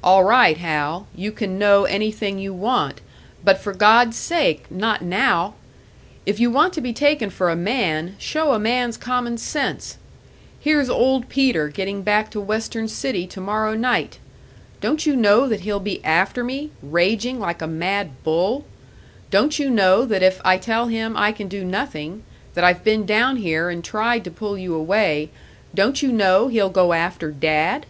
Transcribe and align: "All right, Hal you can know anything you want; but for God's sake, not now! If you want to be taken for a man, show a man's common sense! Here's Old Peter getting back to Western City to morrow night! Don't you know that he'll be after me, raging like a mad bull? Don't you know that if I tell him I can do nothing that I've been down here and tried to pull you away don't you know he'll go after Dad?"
"All 0.00 0.22
right, 0.22 0.56
Hal 0.58 1.08
you 1.12 1.32
can 1.32 1.58
know 1.58 1.86
anything 1.86 2.38
you 2.38 2.54
want; 2.54 3.00
but 3.42 3.58
for 3.58 3.72
God's 3.72 4.16
sake, 4.16 4.70
not 4.70 5.02
now! 5.02 5.54
If 6.24 6.38
you 6.38 6.52
want 6.52 6.72
to 6.74 6.80
be 6.80 6.92
taken 6.92 7.30
for 7.30 7.50
a 7.50 7.56
man, 7.56 8.14
show 8.20 8.52
a 8.52 8.60
man's 8.60 8.96
common 8.96 9.38
sense! 9.38 9.98
Here's 10.60 10.88
Old 10.88 11.28
Peter 11.28 11.66
getting 11.68 12.02
back 12.02 12.30
to 12.30 12.40
Western 12.40 12.86
City 12.86 13.26
to 13.26 13.40
morrow 13.40 13.74
night! 13.74 14.20
Don't 14.80 15.04
you 15.04 15.16
know 15.16 15.48
that 15.48 15.62
he'll 15.62 15.80
be 15.80 16.00
after 16.04 16.44
me, 16.44 16.70
raging 16.80 17.40
like 17.40 17.60
a 17.60 17.66
mad 17.66 18.22
bull? 18.22 18.64
Don't 19.32 19.58
you 19.58 19.68
know 19.68 20.04
that 20.04 20.22
if 20.22 20.40
I 20.44 20.58
tell 20.58 20.86
him 20.86 21.16
I 21.16 21.32
can 21.32 21.48
do 21.48 21.64
nothing 21.64 22.22
that 22.54 22.62
I've 22.62 22.84
been 22.84 23.04
down 23.04 23.38
here 23.38 23.68
and 23.68 23.82
tried 23.82 24.22
to 24.22 24.30
pull 24.30 24.56
you 24.56 24.76
away 24.76 25.30
don't 25.74 26.02
you 26.04 26.12
know 26.12 26.46
he'll 26.46 26.70
go 26.70 26.92
after 26.92 27.32
Dad?" 27.32 27.86